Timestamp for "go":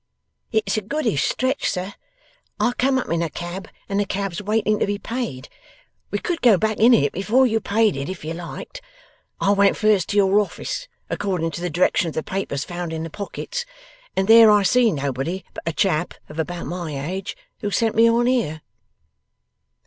6.41-6.57